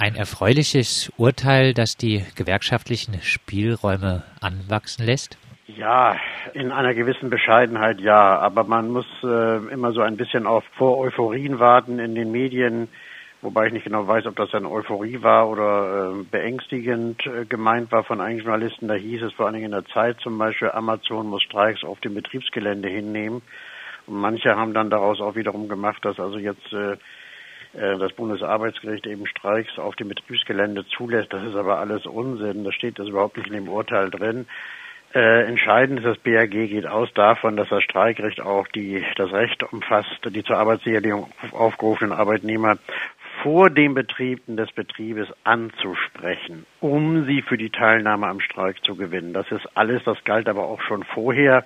Ein 0.00 0.14
erfreuliches 0.14 1.12
Urteil, 1.16 1.74
das 1.74 1.96
die 1.96 2.24
gewerkschaftlichen 2.36 3.20
Spielräume 3.20 4.22
anwachsen 4.40 5.04
lässt? 5.04 5.36
Ja, 5.66 6.14
in 6.54 6.70
einer 6.70 6.94
gewissen 6.94 7.30
Bescheidenheit 7.30 8.00
ja, 8.00 8.38
aber 8.38 8.62
man 8.62 8.90
muss 8.90 9.06
äh, 9.24 9.56
immer 9.72 9.90
so 9.90 10.00
ein 10.00 10.16
bisschen 10.16 10.46
auf 10.46 10.62
vor 10.76 10.98
Euphorien 10.98 11.58
warten 11.58 11.98
in 11.98 12.14
den 12.14 12.30
Medien, 12.30 12.86
wobei 13.42 13.66
ich 13.66 13.72
nicht 13.72 13.86
genau 13.86 14.06
weiß, 14.06 14.26
ob 14.26 14.36
das 14.36 14.54
eine 14.54 14.70
Euphorie 14.70 15.20
war 15.20 15.48
oder 15.48 16.12
äh, 16.12 16.22
beängstigend 16.30 17.26
äh, 17.26 17.44
gemeint 17.44 17.90
war 17.90 18.04
von 18.04 18.20
einigen 18.20 18.44
Journalisten. 18.46 18.86
Da 18.86 18.94
hieß 18.94 19.22
es 19.22 19.32
vor 19.32 19.46
allen 19.46 19.56
Dingen 19.56 19.66
in 19.66 19.72
der 19.72 19.86
Zeit 19.86 20.20
zum 20.20 20.38
Beispiel, 20.38 20.70
Amazon 20.70 21.26
muss 21.26 21.42
Streiks 21.42 21.82
auf 21.82 21.98
dem 22.02 22.14
Betriebsgelände 22.14 22.88
hinnehmen. 22.88 23.42
Und 24.06 24.14
manche 24.14 24.54
haben 24.54 24.74
dann 24.74 24.90
daraus 24.90 25.20
auch 25.20 25.34
wiederum 25.34 25.68
gemacht, 25.68 26.04
dass 26.04 26.20
also 26.20 26.38
jetzt 26.38 26.72
äh, 26.72 26.98
das 27.74 28.12
Bundesarbeitsgericht 28.12 29.06
eben 29.06 29.26
Streiks 29.26 29.78
auf 29.78 29.94
dem 29.96 30.08
Betriebsgelände 30.08 30.86
zulässt. 30.86 31.32
Das 31.32 31.42
ist 31.44 31.54
aber 31.54 31.78
alles 31.78 32.06
Unsinn. 32.06 32.64
Das 32.64 32.74
steht 32.74 32.98
das 32.98 33.08
überhaupt 33.08 33.36
nicht 33.36 33.48
in 33.48 33.54
dem 33.54 33.68
Urteil 33.68 34.10
drin. 34.10 34.46
Äh, 35.14 35.46
entscheidend 35.46 36.00
ist, 36.00 36.06
das 36.06 36.18
BAG 36.18 36.50
geht 36.50 36.86
aus 36.86 37.12
davon, 37.14 37.56
dass 37.56 37.70
das 37.70 37.82
Streikrecht 37.82 38.40
auch 38.42 38.68
die, 38.68 39.02
das 39.16 39.32
Recht 39.32 39.62
umfasst, 39.62 40.20
die 40.28 40.44
zur 40.44 40.58
Arbeitssicherung 40.58 41.32
aufgerufenen 41.52 42.12
Arbeitnehmer 42.12 42.76
vor 43.42 43.70
dem 43.70 43.94
Betrieben 43.94 44.56
des 44.56 44.70
Betriebes 44.72 45.28
anzusprechen, 45.44 46.66
um 46.80 47.24
sie 47.24 47.40
für 47.40 47.56
die 47.56 47.70
Teilnahme 47.70 48.26
am 48.26 48.40
Streik 48.40 48.84
zu 48.84 48.96
gewinnen. 48.96 49.32
Das 49.32 49.50
ist 49.50 49.66
alles, 49.74 50.02
das 50.04 50.22
galt 50.24 50.48
aber 50.48 50.64
auch 50.64 50.82
schon 50.82 51.04
vorher. 51.04 51.64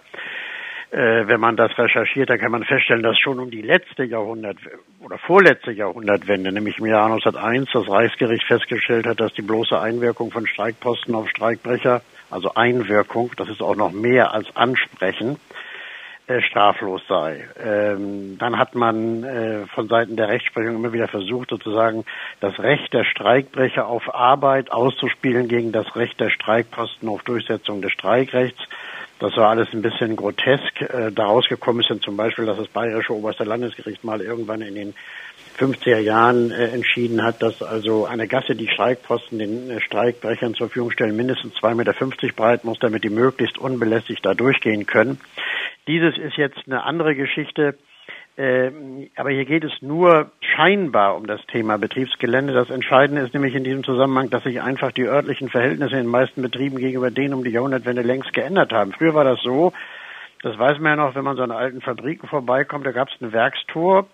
Äh, 0.93 1.27
wenn 1.27 1.41
man 1.41 1.57
das 1.57 1.77
recherchiert, 1.79 2.29
dann 2.29 2.39
kann 2.39 2.53
man 2.53 2.65
feststellen, 2.65 3.03
dass 3.03 3.19
schon 3.19 3.41
um 3.41 3.51
die 3.51 3.63
letzte 3.63 4.05
Jahrhundert 4.05 4.59
oder 5.01 5.17
vorletzte 5.17 5.73
Jahrhundertwende, 5.73 6.53
nämlich 6.53 6.79
im 6.79 6.87
Jahr 6.87 7.07
1901, 7.07 7.71
das 7.73 7.89
Reichsgericht 7.89 8.45
festgestellt 8.45 9.07
hat, 9.07 9.19
dass 9.19 9.33
die 9.33 9.41
bloße 9.41 9.81
Einwirkung 9.81 10.31
von 10.31 10.47
Streikposten 10.47 11.15
auf 11.15 11.31
Streikbrecher, 11.31 12.03
also 12.31 12.53
Einwirkung, 12.55 13.31
das 13.39 13.49
ist 13.49 13.63
auch 13.63 13.75
noch 13.75 13.91
mehr 13.91 14.35
als 14.35 14.55
Ansprechen, 14.55 15.39
äh, 16.27 16.43
straflos 16.43 17.01
sei. 17.09 17.49
Ähm, 17.65 18.37
dann 18.39 18.59
hat 18.59 18.75
man 18.75 19.25
äh, 19.25 19.67
von 19.69 19.89
Seiten 19.89 20.17
der 20.17 20.29
Rechtsprechung 20.29 20.77
immer 20.77 20.93
wieder 20.93 21.09
versucht, 21.09 21.49
sozusagen 21.49 22.05
das 22.41 22.59
Recht 22.59 22.93
der 22.93 23.05
Streikbrecher 23.05 23.87
auf 23.87 24.15
Arbeit 24.15 24.71
auszuspielen 24.71 25.49
gegen 25.49 25.73
das 25.73 25.97
Recht 25.97 26.21
der 26.21 26.29
Streikposten 26.29 27.09
auf 27.09 27.23
Durchsetzung 27.23 27.81
des 27.81 27.93
Streikrechts. 27.93 28.61
Das 29.23 29.37
war 29.37 29.51
alles 29.51 29.69
ein 29.73 29.83
bisschen 29.83 30.17
grotesk. 30.17 30.81
Äh, 30.81 31.13
daraus 31.13 31.49
gekommen 31.49 31.79
ist 31.79 32.03
zum 32.03 32.17
Beispiel, 32.17 32.45
dass 32.45 32.57
das 32.57 32.67
Bayerische 32.67 33.15
Oberste 33.15 33.45
Landesgericht 33.45 34.03
mal 34.03 34.21
irgendwann 34.21 34.63
in 34.63 34.75
den 34.75 34.95
50er 35.61 35.99
Jahren 35.99 36.51
äh, 36.51 36.71
entschieden 36.71 37.23
hat, 37.23 37.41
dass 37.41 37.63
also 37.63 38.05
eine 38.05 38.27
Gasse, 38.27 38.57
die 38.57 38.67
Streikposten 38.67 39.39
den 39.39 39.71
äh, 39.71 39.81
Streikbrechern 39.81 40.55
zur 40.55 40.67
Verfügung 40.67 40.91
stellen, 40.91 41.15
mindestens 41.15 41.55
2,50 41.55 41.75
Meter 41.77 42.35
breit 42.35 42.65
muss, 42.65 42.81
damit 42.81 43.05
die 43.05 43.11
möglichst 43.11 43.59
unbelästigt 43.59 44.27
da 44.27 44.35
durchgehen 44.35 44.87
können. 44.87 45.21
Dieses 45.87 46.19
ist 46.19 46.37
jetzt 46.37 46.59
eine 46.67 46.83
andere 46.83 47.15
Geschichte. 47.15 47.77
Ähm, 48.39 49.11
aber 49.15 49.31
hier 49.31 49.45
geht 49.45 49.63
es 49.65 49.83
nur 49.83 50.31
scheinbar 50.41 51.17
um 51.17 51.27
das 51.27 51.45
Thema 51.47 51.77
Betriebsgelände. 51.77 52.55
Das 52.55 52.71
Entscheidende 52.71 53.23
ist 53.23 53.35
nämlich 53.35 53.55
in 53.55 53.65
diesem 53.65 53.85
Zusammenhang, 53.85 54.31
dass 54.31 54.45
sich 54.45 54.63
einfach 54.63 54.93
die 54.93 55.07
örtlichen 55.07 55.51
Verhältnisse 55.51 55.97
in 55.97 56.05
den 56.05 56.11
meisten 56.11 56.41
Betrieben 56.41 56.79
gegenüber 56.79 57.11
denen 57.11 57.35
um 57.35 57.45
die 57.45 57.51
Jahrhundertwende 57.51 58.03
längst 58.03 58.33
geändert 58.33 58.73
haben. 58.73 58.93
Früher 58.93 59.15
war 59.15 59.25
das 59.25 59.41
so, 59.43 59.73
das 60.43 60.59
weiß 60.59 60.79
man 60.79 60.99
ja 60.99 61.05
noch, 61.05 61.15
wenn 61.15 61.25
man 61.25 61.37
so 61.37 61.43
an 61.43 61.51
alten 61.51 61.83
Fabriken 61.83 62.27
vorbeikommt, 62.27 62.87
da 62.87 62.93
gab 62.93 63.09
es 63.09 63.21
ein 63.21 63.33
Werkstor 63.33 64.07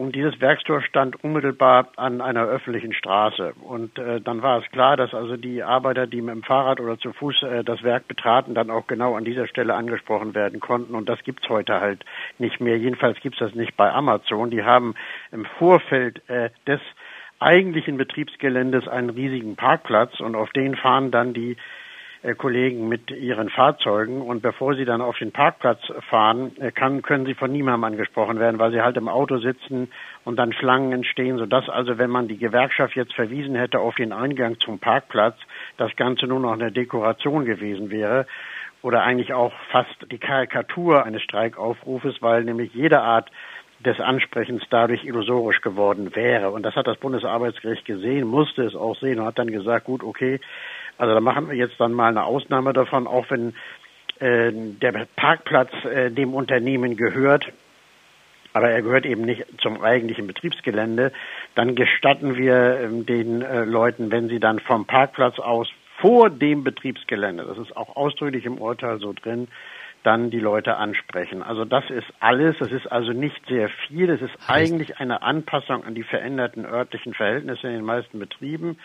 und 0.00 0.16
dieses 0.16 0.40
Werkstor 0.40 0.80
stand 0.80 1.22
unmittelbar 1.22 1.88
an 1.96 2.22
einer 2.22 2.46
öffentlichen 2.46 2.94
Straße. 2.94 3.52
Und 3.60 3.98
äh, 3.98 4.18
dann 4.22 4.40
war 4.40 4.58
es 4.58 4.70
klar, 4.70 4.96
dass 4.96 5.12
also 5.12 5.36
die 5.36 5.62
Arbeiter, 5.62 6.06
die 6.06 6.22
mit 6.22 6.34
dem 6.34 6.42
Fahrrad 6.42 6.80
oder 6.80 6.98
zu 6.98 7.12
Fuß 7.12 7.42
äh, 7.42 7.64
das 7.64 7.82
Werk 7.82 8.08
betraten, 8.08 8.54
dann 8.54 8.70
auch 8.70 8.86
genau 8.86 9.14
an 9.14 9.26
dieser 9.26 9.46
Stelle 9.46 9.74
angesprochen 9.74 10.34
werden 10.34 10.58
konnten. 10.58 10.94
Und 10.94 11.10
das 11.10 11.22
gibt's 11.22 11.46
heute 11.50 11.82
halt 11.82 12.02
nicht 12.38 12.62
mehr. 12.62 12.78
Jedenfalls 12.78 13.20
gibt's 13.20 13.40
das 13.40 13.54
nicht 13.54 13.76
bei 13.76 13.92
Amazon. 13.92 14.48
Die 14.48 14.64
haben 14.64 14.94
im 15.32 15.44
Vorfeld 15.58 16.26
äh, 16.30 16.48
des 16.66 16.80
eigentlichen 17.38 17.98
Betriebsgeländes 17.98 18.88
einen 18.88 19.10
riesigen 19.10 19.56
Parkplatz 19.56 20.18
und 20.20 20.34
auf 20.34 20.50
den 20.52 20.76
fahren 20.76 21.10
dann 21.10 21.34
die 21.34 21.58
Kollegen 22.36 22.88
mit 22.88 23.10
ihren 23.10 23.48
Fahrzeugen 23.48 24.20
und 24.20 24.42
bevor 24.42 24.74
sie 24.74 24.84
dann 24.84 25.00
auf 25.00 25.16
den 25.16 25.32
Parkplatz 25.32 25.80
fahren, 26.10 26.52
äh, 26.60 26.70
kann, 26.70 27.00
können 27.00 27.24
sie 27.24 27.34
von 27.34 27.50
niemandem 27.50 27.84
angesprochen 27.84 28.38
werden, 28.38 28.58
weil 28.58 28.72
sie 28.72 28.82
halt 28.82 28.98
im 28.98 29.08
Auto 29.08 29.38
sitzen 29.38 29.90
und 30.24 30.36
dann 30.36 30.52
Schlangen 30.52 30.92
entstehen, 30.92 31.38
sodass 31.38 31.70
also, 31.70 31.96
wenn 31.96 32.10
man 32.10 32.28
die 32.28 32.36
Gewerkschaft 32.36 32.94
jetzt 32.94 33.14
verwiesen 33.14 33.54
hätte 33.54 33.80
auf 33.80 33.94
den 33.94 34.12
Eingang 34.12 34.60
zum 34.60 34.78
Parkplatz, 34.78 35.36
das 35.78 35.96
Ganze 35.96 36.26
nur 36.26 36.40
noch 36.40 36.52
eine 36.52 36.70
Dekoration 36.70 37.46
gewesen 37.46 37.90
wäre 37.90 38.26
oder 38.82 39.02
eigentlich 39.02 39.32
auch 39.32 39.52
fast 39.70 40.06
die 40.10 40.18
Karikatur 40.18 41.04
eines 41.04 41.22
Streikaufrufes, 41.22 42.20
weil 42.20 42.44
nämlich 42.44 42.74
jede 42.74 43.00
Art 43.00 43.30
des 43.78 43.98
Ansprechens 43.98 44.62
dadurch 44.68 45.04
illusorisch 45.04 45.62
geworden 45.62 46.14
wäre. 46.14 46.50
Und 46.50 46.64
das 46.64 46.76
hat 46.76 46.86
das 46.86 46.98
Bundesarbeitsgericht 46.98 47.86
gesehen, 47.86 48.26
musste 48.26 48.62
es 48.62 48.74
auch 48.74 48.96
sehen 48.96 49.20
und 49.20 49.26
hat 49.26 49.38
dann 49.38 49.50
gesagt, 49.50 49.86
gut, 49.86 50.02
okay, 50.02 50.38
also 51.00 51.14
da 51.14 51.20
machen 51.20 51.48
wir 51.48 51.56
jetzt 51.56 51.80
dann 51.80 51.94
mal 51.94 52.08
eine 52.08 52.24
Ausnahme 52.24 52.74
davon, 52.74 53.06
auch 53.06 53.24
wenn 53.30 53.54
äh, 54.18 54.52
der 54.52 55.06
Parkplatz 55.16 55.72
äh, 55.86 56.10
dem 56.10 56.34
Unternehmen 56.34 56.96
gehört, 56.96 57.50
aber 58.52 58.68
er 58.70 58.82
gehört 58.82 59.06
eben 59.06 59.22
nicht 59.22 59.46
zum 59.62 59.82
eigentlichen 59.82 60.26
Betriebsgelände, 60.26 61.12
dann 61.54 61.74
gestatten 61.74 62.36
wir 62.36 62.80
äh, 62.80 63.04
den 63.04 63.40
Leuten, 63.70 64.10
wenn 64.10 64.28
sie 64.28 64.40
dann 64.40 64.58
vom 64.58 64.84
Parkplatz 64.84 65.38
aus 65.38 65.70
vor 66.00 66.28
dem 66.28 66.64
Betriebsgelände, 66.64 67.44
das 67.44 67.58
ist 67.58 67.76
auch 67.76 67.96
ausdrücklich 67.96 68.44
im 68.44 68.58
Urteil 68.58 68.98
so 68.98 69.14
drin, 69.14 69.48
dann 70.02 70.30
die 70.30 70.40
Leute 70.40 70.76
ansprechen. 70.76 71.42
Also 71.42 71.64
das 71.64 71.88
ist 71.90 72.06
alles, 72.20 72.56
das 72.58 72.72
ist 72.72 72.86
also 72.86 73.12
nicht 73.12 73.40
sehr 73.48 73.68
viel, 73.68 74.10
es 74.10 74.20
ist 74.20 74.34
eigentlich 74.48 74.98
eine 74.98 75.22
Anpassung 75.22 75.84
an 75.84 75.94
die 75.94 76.04
veränderten 76.04 76.64
örtlichen 76.64 77.14
Verhältnisse 77.14 77.68
in 77.68 77.74
den 77.74 77.84
meisten 77.84 78.18
Betrieben. 78.18 78.78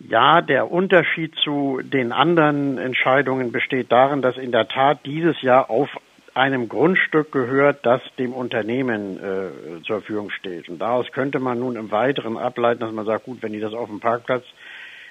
Ja, 0.00 0.42
der 0.42 0.70
Unterschied 0.70 1.34
zu 1.42 1.80
den 1.82 2.12
anderen 2.12 2.78
Entscheidungen 2.78 3.50
besteht 3.50 3.90
darin, 3.90 4.22
dass 4.22 4.36
in 4.36 4.52
der 4.52 4.68
Tat 4.68 5.04
dieses 5.04 5.42
Jahr 5.42 5.70
auf 5.70 5.88
einem 6.34 6.68
Grundstück 6.68 7.32
gehört, 7.32 7.84
das 7.84 8.00
dem 8.16 8.32
Unternehmen 8.32 9.18
äh, 9.18 9.82
zur 9.82 9.96
Verfügung 9.96 10.30
steht. 10.30 10.68
Und 10.68 10.78
daraus 10.78 11.10
könnte 11.10 11.40
man 11.40 11.58
nun 11.58 11.74
im 11.74 11.90
Weiteren 11.90 12.36
ableiten, 12.36 12.80
dass 12.80 12.92
man 12.92 13.06
sagt, 13.06 13.24
gut, 13.24 13.42
wenn 13.42 13.52
die 13.52 13.60
das 13.60 13.74
auf 13.74 13.88
dem 13.88 13.98
Parkplatz 13.98 14.44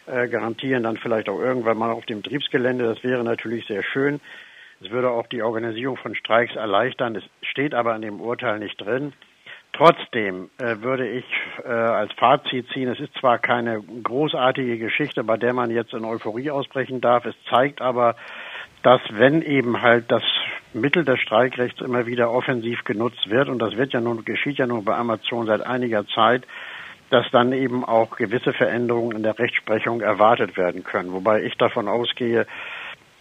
äh, 0.05 0.29
garantieren, 0.29 0.83
dann 0.83 0.95
vielleicht 0.95 1.27
auch 1.27 1.39
irgendwann 1.39 1.77
mal 1.77 1.91
auf 1.91 2.05
dem 2.05 2.21
Betriebsgelände. 2.21 2.85
Das 2.85 3.03
wäre 3.03 3.25
natürlich 3.25 3.67
sehr 3.67 3.83
schön. 3.83 4.21
Es 4.79 4.89
würde 4.89 5.09
auch 5.09 5.27
die 5.27 5.41
Organisierung 5.41 5.97
von 5.97 6.15
Streiks 6.15 6.55
erleichtern. 6.55 7.15
Es 7.17 7.23
steht 7.41 7.73
aber 7.73 7.93
in 7.95 8.03
dem 8.03 8.21
Urteil 8.21 8.59
nicht 8.59 8.79
drin. 8.79 9.11
Trotzdem 9.77 10.49
äh, 10.57 10.77
würde 10.81 11.07
ich 11.07 11.25
äh, 11.63 11.67
als 11.67 12.11
Fazit 12.13 12.67
ziehen, 12.73 12.89
es 12.89 12.99
ist 12.99 13.13
zwar 13.19 13.37
keine 13.37 13.79
großartige 13.81 14.79
Geschichte, 14.79 15.23
bei 15.23 15.37
der 15.37 15.53
man 15.53 15.69
jetzt 15.69 15.93
in 15.93 16.03
Euphorie 16.03 16.49
ausbrechen 16.49 16.99
darf, 16.99 17.25
es 17.25 17.35
zeigt 17.47 17.79
aber, 17.79 18.15
dass 18.81 19.01
wenn 19.11 19.43
eben 19.43 19.83
halt 19.83 20.11
das 20.11 20.23
Mittel 20.73 21.05
des 21.05 21.19
Streikrechts 21.19 21.79
immer 21.81 22.07
wieder 22.07 22.31
offensiv 22.31 22.85
genutzt 22.85 23.29
wird, 23.29 23.49
und 23.49 23.59
das 23.59 23.77
wird 23.77 23.93
ja 23.93 24.01
nun, 24.01 24.25
geschieht 24.25 24.57
ja 24.57 24.65
nun 24.65 24.83
bei 24.83 24.95
Amazon 24.95 25.45
seit 25.45 25.61
einiger 25.61 26.07
Zeit, 26.07 26.47
dass 27.11 27.29
dann 27.31 27.53
eben 27.53 27.85
auch 27.85 28.17
gewisse 28.17 28.53
Veränderungen 28.53 29.17
in 29.17 29.23
der 29.23 29.37
Rechtsprechung 29.37 30.01
erwartet 30.01 30.57
werden 30.57 30.83
können. 30.83 31.13
Wobei 31.13 31.43
ich 31.43 31.55
davon 31.55 31.87
ausgehe, 31.87 32.47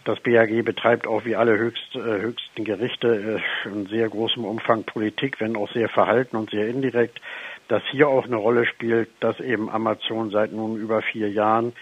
das 0.07 0.19
BAG 0.21 0.63
betreibt 0.63 1.05
auch 1.05 1.25
wie 1.25 1.35
alle 1.35 1.57
höchst, 1.57 1.95
äh, 1.95 2.21
höchsten 2.21 2.63
Gerichte 2.63 3.41
äh, 3.65 3.67
in 3.67 3.87
sehr 3.87 4.07
großem 4.07 4.45
Umfang 4.45 4.83
Politik, 4.83 5.41
wenn 5.41 5.57
auch 5.57 5.69
sehr 5.73 5.89
verhalten 5.89 6.37
und 6.37 6.49
sehr 6.49 6.67
indirekt, 6.67 7.19
dass 7.67 7.83
hier 7.91 8.07
auch 8.07 8.25
eine 8.25 8.37
Rolle 8.37 8.65
spielt, 8.65 9.09
dass 9.19 9.39
eben 9.41 9.69
Amazon 9.69 10.29
seit 10.29 10.53
nun 10.53 10.77
über 10.77 11.01
vier 11.01 11.29
Jahren 11.29 11.73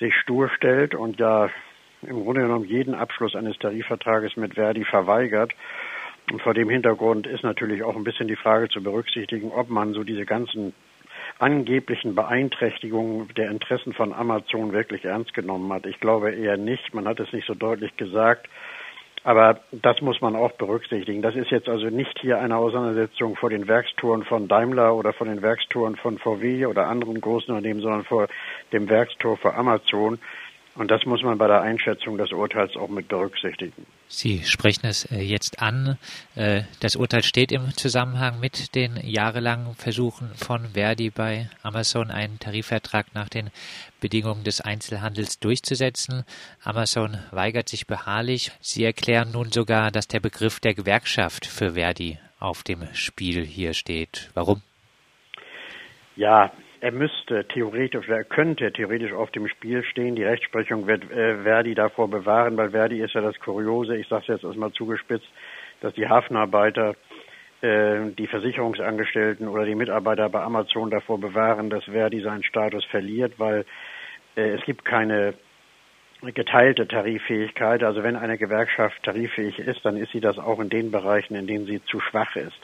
sich 0.00 0.14
stur 0.14 0.48
stellt 0.48 0.94
und 0.94 1.18
ja 1.20 1.50
im 2.02 2.24
Grunde 2.24 2.42
genommen 2.42 2.64
jeden 2.64 2.94
Abschluss 2.94 3.34
eines 3.36 3.58
Tarifvertrages 3.58 4.36
mit 4.36 4.54
Verdi 4.54 4.84
verweigert. 4.84 5.52
Und 6.32 6.40
vor 6.40 6.54
dem 6.54 6.70
Hintergrund 6.70 7.26
ist 7.26 7.42
natürlich 7.42 7.82
auch 7.82 7.96
ein 7.96 8.04
bisschen 8.04 8.28
die 8.28 8.36
Frage 8.36 8.68
zu 8.68 8.82
berücksichtigen, 8.82 9.52
ob 9.52 9.68
man 9.68 9.92
so 9.92 10.04
diese 10.04 10.24
ganzen 10.24 10.72
angeblichen 11.38 12.14
Beeinträchtigungen 12.14 13.28
der 13.36 13.50
Interessen 13.50 13.92
von 13.92 14.12
Amazon 14.12 14.72
wirklich 14.72 15.04
ernst 15.04 15.34
genommen 15.34 15.72
hat. 15.72 15.86
Ich 15.86 16.00
glaube 16.00 16.32
eher 16.32 16.56
nicht. 16.56 16.94
Man 16.94 17.06
hat 17.06 17.20
es 17.20 17.32
nicht 17.32 17.46
so 17.46 17.54
deutlich 17.54 17.96
gesagt. 17.96 18.48
Aber 19.24 19.60
das 19.72 20.02
muss 20.02 20.20
man 20.20 20.36
auch 20.36 20.52
berücksichtigen. 20.52 21.22
Das 21.22 21.34
ist 21.34 21.50
jetzt 21.50 21.68
also 21.68 21.86
nicht 21.86 22.18
hier 22.20 22.38
eine 22.40 22.56
Auseinandersetzung 22.56 23.36
vor 23.36 23.48
den 23.48 23.66
Werkstouren 23.66 24.22
von 24.24 24.48
Daimler 24.48 24.94
oder 24.94 25.14
vor 25.14 25.26
den 25.26 25.40
Werkstouren 25.40 25.96
von 25.96 26.18
VW 26.18 26.66
oder 26.66 26.88
anderen 26.88 27.22
großen 27.22 27.54
Unternehmen, 27.54 27.80
sondern 27.80 28.04
vor 28.04 28.28
dem 28.72 28.86
Werkstor 28.90 29.38
für 29.38 29.54
Amazon. 29.54 30.18
Und 30.76 30.90
das 30.90 31.04
muss 31.06 31.22
man 31.22 31.38
bei 31.38 31.46
der 31.46 31.60
Einschätzung 31.60 32.18
des 32.18 32.32
Urteils 32.32 32.74
auch 32.76 32.88
mit 32.88 33.06
berücksichtigen. 33.06 33.86
Sie 34.08 34.42
sprechen 34.42 34.86
es 34.86 35.04
äh, 35.10 35.20
jetzt 35.20 35.62
an. 35.62 35.98
Äh, 36.34 36.62
das 36.80 36.96
Urteil 36.96 37.22
steht 37.22 37.52
im 37.52 37.70
Zusammenhang 37.76 38.40
mit 38.40 38.74
den 38.74 38.96
jahrelangen 39.02 39.74
Versuchen 39.76 40.30
von 40.34 40.66
Verdi 40.74 41.10
bei 41.10 41.48
Amazon, 41.62 42.10
einen 42.10 42.40
Tarifvertrag 42.40 43.14
nach 43.14 43.28
den 43.28 43.50
Bedingungen 44.00 44.42
des 44.42 44.60
Einzelhandels 44.60 45.38
durchzusetzen. 45.38 46.24
Amazon 46.64 47.18
weigert 47.30 47.68
sich 47.68 47.86
beharrlich. 47.86 48.50
Sie 48.60 48.84
erklären 48.84 49.30
nun 49.32 49.52
sogar, 49.52 49.92
dass 49.92 50.08
der 50.08 50.20
Begriff 50.20 50.58
der 50.58 50.74
Gewerkschaft 50.74 51.46
für 51.46 51.74
Verdi 51.74 52.18
auf 52.40 52.64
dem 52.64 52.82
Spiel 52.94 53.44
hier 53.44 53.74
steht. 53.74 54.30
Warum? 54.34 54.60
Ja, 56.16 56.52
er 56.84 56.92
müsste 56.92 57.48
theoretisch, 57.48 58.10
er 58.10 58.24
könnte 58.24 58.70
theoretisch 58.70 59.14
auf 59.14 59.30
dem 59.30 59.48
Spiel 59.48 59.82
stehen. 59.84 60.16
Die 60.16 60.22
Rechtsprechung 60.22 60.86
wird 60.86 61.10
äh, 61.10 61.42
Verdi 61.42 61.74
davor 61.74 62.10
bewahren, 62.10 62.58
weil 62.58 62.72
Verdi 62.72 63.00
ist 63.00 63.14
ja 63.14 63.22
das 63.22 63.40
Kuriose, 63.40 63.96
ich 63.96 64.06
sage 64.06 64.20
es 64.20 64.28
jetzt 64.28 64.44
erstmal 64.44 64.70
zugespitzt, 64.72 65.26
dass 65.80 65.94
die 65.94 66.06
Hafenarbeiter, 66.06 66.94
äh, 67.62 68.10
die 68.18 68.26
Versicherungsangestellten 68.26 69.48
oder 69.48 69.64
die 69.64 69.74
Mitarbeiter 69.74 70.28
bei 70.28 70.42
Amazon 70.42 70.90
davor 70.90 71.18
bewahren, 71.18 71.70
dass 71.70 71.84
Verdi 71.84 72.20
seinen 72.20 72.42
Status 72.42 72.84
verliert, 72.84 73.38
weil 73.38 73.64
äh, 74.36 74.50
es 74.50 74.62
gibt 74.66 74.84
keine 74.84 75.32
geteilte 76.34 76.86
Tariffähigkeit. 76.86 77.82
Also 77.82 78.02
wenn 78.02 78.16
eine 78.16 78.36
Gewerkschaft 78.36 79.02
tariffähig 79.04 79.58
ist, 79.58 79.82
dann 79.86 79.96
ist 79.96 80.12
sie 80.12 80.20
das 80.20 80.38
auch 80.38 80.60
in 80.60 80.68
den 80.68 80.90
Bereichen, 80.90 81.34
in 81.34 81.46
denen 81.46 81.64
sie 81.64 81.82
zu 81.86 81.98
schwach 82.00 82.36
ist. 82.36 82.60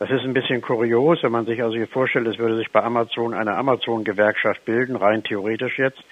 Das 0.00 0.10
ist 0.10 0.22
ein 0.22 0.32
bisschen 0.32 0.62
kurios, 0.62 1.22
wenn 1.22 1.30
man 1.30 1.44
sich 1.44 1.62
also 1.62 1.76
hier 1.76 1.86
vorstellt, 1.86 2.26
es 2.26 2.38
würde 2.38 2.56
sich 2.56 2.72
bei 2.72 2.82
Amazon 2.82 3.34
eine 3.34 3.54
Amazon-Gewerkschaft 3.54 4.64
bilden, 4.64 4.96
rein 4.96 5.22
theoretisch 5.22 5.78
jetzt. 5.78 6.02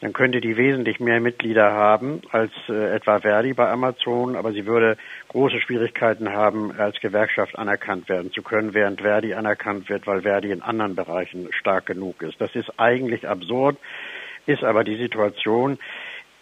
Dann 0.00 0.12
könnte 0.12 0.40
die 0.40 0.56
wesentlich 0.56 1.00
mehr 1.00 1.20
Mitglieder 1.20 1.72
haben 1.72 2.20
als 2.30 2.52
äh, 2.68 2.94
etwa 2.94 3.18
Verdi 3.18 3.52
bei 3.52 3.68
Amazon, 3.68 4.36
aber 4.36 4.52
sie 4.52 4.66
würde 4.66 4.96
große 5.30 5.60
Schwierigkeiten 5.60 6.32
haben, 6.32 6.78
als 6.78 7.00
Gewerkschaft 7.00 7.58
anerkannt 7.58 8.08
werden 8.08 8.30
zu 8.30 8.42
können, 8.42 8.72
während 8.72 9.00
Verdi 9.00 9.34
anerkannt 9.34 9.88
wird, 9.88 10.06
weil 10.06 10.22
Verdi 10.22 10.52
in 10.52 10.62
anderen 10.62 10.94
Bereichen 10.94 11.48
stark 11.50 11.86
genug 11.86 12.22
ist. 12.22 12.40
Das 12.40 12.54
ist 12.54 12.78
eigentlich 12.78 13.26
absurd, 13.26 13.78
ist 14.46 14.62
aber 14.62 14.84
die 14.84 14.96
Situation. 14.96 15.80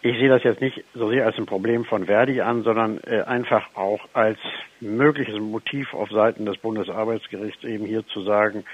Ich 0.05 0.17
sehe 0.17 0.27
das 0.27 0.43
jetzt 0.43 0.59
nicht 0.59 0.83
so 0.93 1.09
sehr 1.09 1.25
als 1.25 1.37
ein 1.37 1.45
Problem 1.45 1.85
von 1.85 2.07
Verdi 2.07 2.41
an, 2.41 2.63
sondern 2.63 2.99
äh, 3.05 3.21
einfach 3.21 3.73
auch 3.73 4.01
als 4.11 4.37
mögliches 4.81 5.39
Motiv 5.39 5.93
auf 5.93 6.09
Seiten 6.09 6.45
des 6.45 6.57
Bundesarbeitsgerichts 6.57 7.63
eben 7.63 7.85
hier 7.85 8.05
zu 8.07 8.21
sagen, 8.23 8.65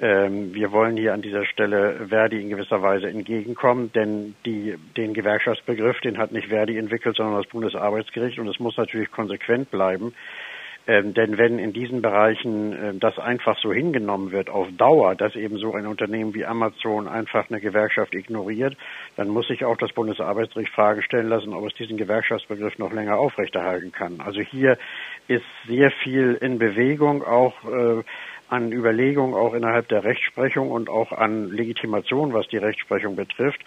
ähm, 0.00 0.54
wir 0.54 0.72
wollen 0.72 0.96
hier 0.96 1.12
an 1.12 1.20
dieser 1.20 1.44
Stelle 1.44 2.06
Verdi 2.08 2.40
in 2.40 2.48
gewisser 2.48 2.80
Weise 2.80 3.10
entgegenkommen, 3.10 3.92
denn 3.92 4.34
die, 4.46 4.78
den 4.96 5.12
Gewerkschaftsbegriff, 5.12 6.00
den 6.00 6.16
hat 6.16 6.32
nicht 6.32 6.48
Verdi 6.48 6.78
entwickelt, 6.78 7.16
sondern 7.16 7.42
das 7.42 7.50
Bundesarbeitsgericht 7.50 8.38
und 8.38 8.48
es 8.48 8.58
muss 8.58 8.78
natürlich 8.78 9.10
konsequent 9.10 9.70
bleiben. 9.70 10.14
Ähm, 10.86 11.14
denn 11.14 11.36
wenn 11.36 11.58
in 11.58 11.72
diesen 11.72 12.00
Bereichen 12.00 12.72
äh, 12.72 12.94
das 12.94 13.18
einfach 13.18 13.58
so 13.58 13.72
hingenommen 13.72 14.32
wird 14.32 14.48
auf 14.48 14.66
Dauer, 14.76 15.14
dass 15.14 15.36
eben 15.36 15.58
so 15.58 15.74
ein 15.74 15.86
Unternehmen 15.86 16.34
wie 16.34 16.46
Amazon 16.46 17.06
einfach 17.06 17.50
eine 17.50 17.60
Gewerkschaft 17.60 18.14
ignoriert, 18.14 18.76
dann 19.16 19.28
muss 19.28 19.46
sich 19.48 19.64
auch 19.64 19.76
das 19.76 19.92
Bundesarbeitsgericht 19.92 20.72
Frage 20.72 21.02
stellen 21.02 21.28
lassen, 21.28 21.52
ob 21.52 21.66
es 21.66 21.74
diesen 21.74 21.96
Gewerkschaftsbegriff 21.96 22.78
noch 22.78 22.92
länger 22.92 23.18
aufrechterhalten 23.18 23.92
kann. 23.92 24.20
Also 24.20 24.40
hier 24.40 24.78
ist 25.28 25.44
sehr 25.68 25.90
viel 26.02 26.38
in 26.40 26.58
Bewegung, 26.58 27.22
auch 27.24 27.54
äh, 27.64 28.02
an 28.50 28.72
Überlegungen 28.72 29.34
auch 29.34 29.54
innerhalb 29.54 29.88
der 29.88 30.02
Rechtsprechung 30.02 30.70
und 30.70 30.90
auch 30.90 31.12
an 31.12 31.50
Legitimation, 31.50 32.32
was 32.32 32.48
die 32.48 32.56
Rechtsprechung 32.56 33.14
betrifft. 33.14 33.60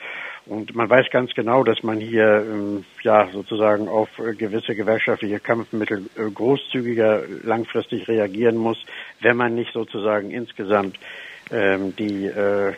Und 0.46 0.76
man 0.76 0.90
weiß 0.90 1.10
ganz 1.10 1.34
genau, 1.34 1.64
dass 1.64 1.84
man 1.84 2.00
hier 2.00 2.46
ähm, 2.46 2.84
ja 3.02 3.30
sozusagen 3.32 3.88
auf 3.88 4.10
gewisse 4.38 4.76
gewerkschaftliche 4.76 5.40
Kampfmittel 5.40 6.10
äh, 6.18 6.30
großzügiger 6.30 7.24
langfristig 7.44 8.08
reagieren 8.10 8.58
muss, 8.58 8.78
wenn 9.22 9.38
man 9.38 9.56
nicht 9.56 9.72
sozusagen 9.72 10.32
insgesamt 10.32 11.00
ähm, 11.50 11.96
die 11.96 12.26
äh, 12.26 12.74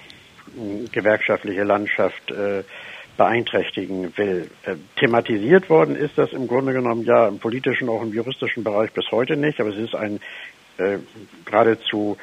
gewerkschaftliche 0.91 1.63
Landschaft 1.63 2.29
äh, 2.29 2.63
beeinträchtigen 3.17 4.15
will. 4.17 4.49
Äh, 4.65 4.75
thematisiert 4.99 5.69
worden 5.69 5.95
ist 5.95 6.17
das 6.17 6.33
im 6.33 6.47
Grunde 6.47 6.73
genommen 6.73 7.03
ja 7.03 7.27
im 7.27 7.39
politischen, 7.39 7.89
auch 7.89 8.01
im 8.01 8.13
juristischen 8.13 8.63
Bereich 8.63 8.91
bis 8.91 9.09
heute 9.11 9.37
nicht, 9.37 9.59
aber 9.59 9.69
es 9.69 9.77
ist 9.77 9.95
ein 9.95 10.19
äh, 10.77 10.97
geradezu 11.45 12.17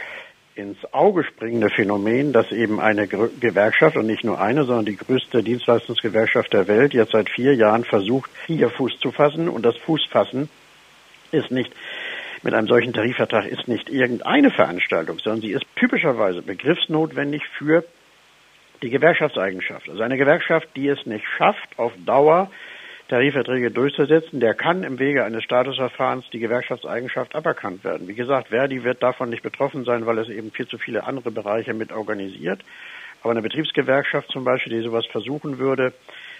ins 0.55 0.77
Auge 0.93 1.25
springende 1.25 1.71
Phänomen, 1.71 2.33
dass 2.33 2.53
eben 2.53 2.79
eine 2.79 3.07
Gewerkschaft 3.07 3.97
und 3.97 4.07
nicht 4.07 4.23
nur 4.23 4.41
eine, 4.41 4.65
sondern 4.65 4.85
die 4.85 4.97
größte 4.97 5.43
Dienstleistungsgewerkschaft 5.43 6.53
der 6.53 6.69
Welt 6.69 6.93
jetzt 6.93 7.13
seit 7.13 7.31
vier 7.31 7.55
Jahren 7.55 7.85
versucht, 7.85 8.31
hier 8.47 8.69
Fuß 8.69 8.99
zu 9.01 9.13
fassen. 9.13 9.49
Und 9.49 9.65
das 9.65 9.77
Fußfassen 9.79 10.51
ist 11.31 11.51
nicht 11.51 11.73
mit 12.43 12.55
einem 12.55 12.67
solchen 12.67 12.93
Tarifvertrag 12.93 13.47
ist 13.47 13.69
nicht 13.69 13.89
irgendeine 13.89 14.51
Veranstaltung, 14.51 15.19
sondern 15.21 15.43
sie 15.43 15.53
ist 15.53 15.65
typischerweise 15.77 16.43
begriffsnotwendig 16.43 17.43
für 17.57 17.85
die 18.83 18.91
Gewerkschaftseigenschaft. 18.91 19.89
Also 19.89 20.03
eine 20.03 20.17
Gewerkschaft, 20.17 20.69
die 20.75 20.89
es 20.89 21.07
nicht 21.07 21.25
schafft, 21.39 21.79
auf 21.79 21.93
Dauer 22.05 22.51
Tarifverträge 23.13 23.71
durchzusetzen, 23.71 24.41
der 24.41 24.55
kann 24.55 24.85
im 24.85 24.99
Wege 24.99 25.23
eines 25.23 25.45
Statusverfahrens 25.45 26.25
die 26.33 26.39
Gewerkschaftseigenschaft 26.39 27.35
aberkannt 27.35 27.85
werden. 27.85 28.09
Wie 28.09 28.15
gesagt, 28.15 28.49
Verdi 28.49 28.85
wird 28.85 29.03
davon 29.03 29.29
nicht 29.29 29.43
betroffen 29.43 29.85
sein, 29.85 30.07
weil 30.07 30.17
es 30.17 30.31
eben 30.31 30.51
viel 30.51 30.67
zu 30.67 30.79
viele 30.79 31.05
andere 31.05 31.31
Bereiche 31.31 31.75
mit 31.75 31.93
organisiert. 31.93 32.65
Aber 33.21 33.33
eine 33.33 33.43
Betriebsgewerkschaft 33.43 34.31
zum 34.31 34.45
Beispiel, 34.45 34.73
die 34.73 34.83
sowas 34.83 35.05
versuchen 35.05 35.59
würde, 35.59 35.93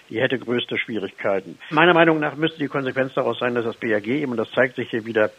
die 0.09 0.19
hätte 0.19 0.39
größte 0.39 0.79
Schwierigkeiten. 0.79 1.59
Meiner 1.69 1.93
Meinung 1.93 2.19
nach 2.19 2.35
müsste 2.35 2.57
die 2.57 2.67
Konsequenz 2.69 3.13
daraus 3.13 3.37
sein, 3.37 3.53
dass 3.53 3.65
das 3.65 3.77
BAG 3.77 4.07
eben, 4.07 4.31
und 4.31 4.37
das 4.37 4.49
zeigt 4.49 4.75
sich 4.75 4.89
hier 4.89 5.05
wieder, 5.05 5.29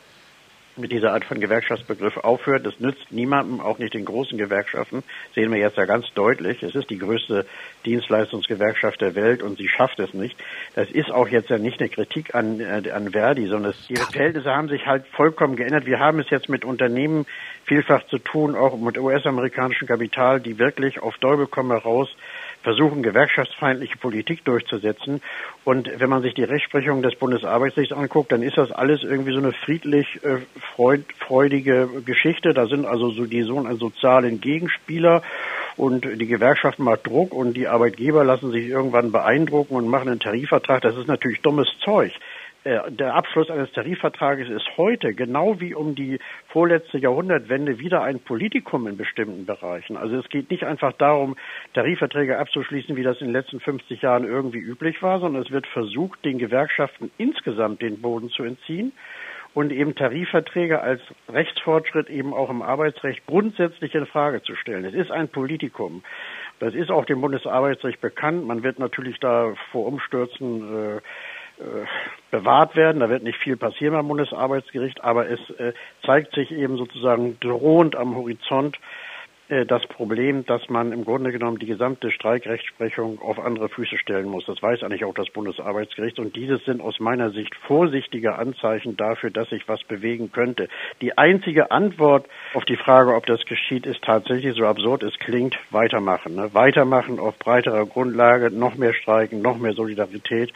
mit 0.77 0.93
dieser 0.93 1.13
Art 1.13 1.25
von 1.25 1.41
Gewerkschaftsbegriff 1.41 2.17
aufhört. 2.19 2.67
Das 2.67 2.81
nützt 2.81 3.13
niemandem, 3.13 3.61
auch 3.61 3.79
nicht 3.79 3.95
den 3.95 4.05
großen 4.05 4.37
Gewerkschaften. 4.39 5.03
Sehen 5.35 5.53
wir 5.53 5.59
jetzt 5.59 5.77
ja 5.77 5.85
ganz 5.85 6.07
deutlich. 6.15 6.63
Es 6.63 6.75
ist 6.75 6.91
die 6.91 6.99
größte 6.99 7.47
Dienstleistungsgewerkschaft 7.85 9.01
der 9.01 9.15
Welt 9.15 9.43
und 9.43 9.59
sie 9.59 9.69
schafft 9.69 9.99
es 10.01 10.15
nicht. 10.15 10.37
Das 10.75 10.91
ist 10.91 11.11
auch 11.11 11.29
jetzt 11.29 11.51
ja 11.51 11.59
nicht 11.59 11.81
eine 11.81 11.89
Kritik 11.89 12.35
an, 12.35 12.61
äh, 12.61 12.91
an 12.91 13.13
Verdi, 13.13 13.47
sondern 13.47 13.73
es, 13.73 13.87
die 13.87 13.97
Verhältnisse 13.97 14.51
haben 14.51 14.69
sich 14.69 14.87
halt 14.87 15.07
vollkommen 15.07 15.57
geändert. 15.57 15.87
Wir 15.87 16.01
haben 16.01 16.19
es 16.19 16.31
jetzt 16.31 16.49
mit 16.49 16.65
Unternehmen 16.65 17.27
vielfach 17.65 18.05
zu 18.07 18.19
tun, 18.19 18.57
auch 18.57 18.77
mit 18.77 18.99
US-amerikanischem 18.99 19.89
Kapital, 19.89 20.41
die 20.41 20.59
wirklich 20.59 21.01
auf 21.01 21.17
Däubel 21.19 21.47
kommen 21.47 21.71
heraus 21.71 22.09
versuchen, 22.65 23.03
gewerkschaftsfeindliche 23.03 23.99
Politik 23.99 24.45
durchzusetzen. 24.45 25.21
Und 25.65 25.89
wenn 26.01 26.11
man 26.11 26.23
sich 26.23 26.35
die 26.35 26.43
Rechtsprechung 26.43 27.03
des 27.03 27.15
Bundesarbeitsgerichts 27.15 27.97
anguckt, 27.97 28.33
dann 28.33 28.43
ist 28.43 28.59
das 28.59 28.73
alles 28.73 29.05
irgendwie 29.05 29.33
so 29.33 29.39
eine 29.39 29.53
friedlich 29.53 30.07
äh, 30.25 30.39
freud, 30.75 31.05
freudige 31.19 31.89
Geschichte. 32.05 32.53
Da 32.53 32.67
sind 32.67 32.87
also 32.87 33.11
so 33.11 33.27
die 33.27 33.43
so 33.43 33.59
einen 33.59 33.79
sozialen 33.79 34.41
Gegenspieler 34.41 35.23
und 35.77 36.05
die 36.05 36.27
Gewerkschaft 36.27 36.79
macht 36.79 37.07
Druck 37.07 37.35
und 37.35 37.55
die 37.55 37.69
Arbeitgeber 37.69 38.25
lassen 38.25 38.51
sich 38.51 38.67
irgendwann 38.67 39.13
beeindrucken 39.13 39.77
und 39.77 39.89
machen 39.89 40.09
einen 40.09 40.21
Tarifvertrag. 40.21 40.83
Das 40.83 40.97
ist 40.97 41.09
natürlich 41.09 41.41
dummes 41.43 41.69
Zeug. 41.85 42.13
Äh, 42.65 42.91
der 42.91 43.15
Abschluss 43.15 43.51
eines 43.51 43.71
Tarifvertrages 43.73 44.49
ist 44.49 44.67
heute, 44.77 45.15
genau 45.15 45.61
wie 45.61 45.75
um 45.75 45.95
die 45.95 46.19
vorletzte 46.49 46.99
Jahrhundertwende, 46.99 47.79
wieder 47.79 48.03
ein 48.03 48.21
Politikum 48.21 48.87
in 48.87 48.97
bestimmten 48.97 49.47
Bereichen. 49.47 49.97
Also 49.97 50.17
es 50.17 50.29
geht 50.31 50.51
nicht 50.51 50.65
einfach 50.65 50.95
darum, 50.95 51.37
Tarifverträge 51.75 52.39
abzuschließen, 52.39 52.97
wie 52.97 53.03
das 53.03 53.21
in 53.21 53.29
den 53.29 53.35
letzten 53.35 53.61
50 53.61 54.01
Jahren 54.03 54.25
irgendwie 54.25 54.59
üblich 54.59 55.03
war, 55.03 55.21
sondern 55.21 55.43
es 55.43 55.51
wird 55.51 55.67
versucht, 55.67 56.25
den 56.25 56.39
Gewerkschaften 56.39 57.11
insgesamt 57.19 57.83
den 57.83 58.01
Boden 58.01 58.31
zu 58.31 58.43
entziehen 58.43 58.93
und 59.53 59.71
eben 59.71 59.95
Tarifverträge 59.95 60.81
als 60.81 61.01
Rechtsfortschritt 61.29 62.09
eben 62.09 62.33
auch 62.33 62.51
im 62.51 62.63
Arbeitsrecht 62.63 63.27
grundsätzlich 63.27 63.95
in 63.95 64.07
Frage 64.07 64.43
zu 64.43 64.57
stellen. 64.57 64.85
Es 64.85 64.95
ist 64.95 65.11
ein 65.11 65.29
Politikum. 65.29 66.03
Das 66.61 66.75
ist 66.75 66.91
auch 66.91 67.05
dem 67.05 67.21
Bundesarbeitsrecht 67.21 68.01
bekannt. 68.01 68.47
Man 68.47 68.63
wird 68.63 68.79
natürlich 68.79 69.21
da 69.21 69.55
vor 69.71 69.87
Umstürzen 69.87 70.97
äh, 70.97 71.01
äh, 71.59 71.87
bewahrt 72.35 72.75
werden. 72.75 72.99
Da 72.99 73.09
wird 73.09 73.23
nicht 73.23 73.39
viel 73.39 73.57
passieren 73.57 73.95
beim 73.95 74.09
Bundesarbeitsgericht, 74.09 75.05
aber 75.05 75.31
es 75.31 75.39
äh, 75.51 75.73
zeigt 76.05 76.35
sich 76.35 76.51
eben 76.51 76.77
sozusagen 76.77 77.39
drohend 77.39 77.95
am 77.95 78.17
Horizont 78.17 78.81
äh, 79.49 79.65
das 79.67 79.87
Problem, 79.87 80.45
dass 80.45 80.69
man 80.69 80.91
im 80.91 81.05
Grunde 81.05 81.31
genommen 81.31 81.61
die 81.61 81.67
gesamte 81.67 82.11
Streikrechtsprechung 82.11 83.21
auf 83.23 83.39
andere 83.39 83.69
Füße 83.69 83.99
stellen 83.99 84.27
muss. 84.27 84.47
Das 84.47 84.61
weiß 84.61 84.83
eigentlich 84.83 85.05
auch 85.05 85.15
das 85.15 85.31
Bundesarbeitsgericht 85.31 86.19
und 86.19 86.35
dieses 86.35 86.65
sind 86.65 86.81
aus 86.81 86.99
meiner 86.99 87.31
Sicht 87.31 87.55
vorsichtige 87.55 88.35
Anzeichen 88.37 88.97
dafür, 88.97 89.31
dass 89.31 89.49
sich 89.51 89.69
was 89.69 89.85
bewegen 89.85 90.33
könnte. 90.33 90.69
Die 91.03 91.17
einzige 91.17 91.71
Antwort 91.71 92.27
auf 92.55 92.65
die 92.65 92.77
Frage, 92.77 93.15
ob 93.15 93.27
das 93.27 93.45
geschieht, 93.45 93.87
ist 93.87 94.03
tatsächlich 94.03 94.57
so 94.57 94.67
absurd 94.67 95.05
es 95.05 95.17
klingt, 95.21 95.57
weitermachen. 95.71 96.35
Ne? 96.35 96.51
Weitermachen 96.53 97.21
auf 97.21 97.39
breiterer 97.39 97.87
Grundlage, 97.87 98.51
noch 98.51 98.75
mehr 98.75 98.93
Streiken, 98.93 99.41
noch 99.41 99.57
mehr 99.57 99.75
Solidarität. 99.75 100.53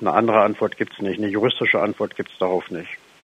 Eine 0.00 0.12
andere 0.12 0.42
Antwort 0.42 0.76
gibt 0.76 0.92
es 0.92 0.98
nicht, 1.00 1.18
eine 1.18 1.28
juristische 1.28 1.80
Antwort 1.80 2.16
gibt 2.16 2.30
es 2.30 2.38
darauf 2.38 2.70
nicht. 2.70 2.90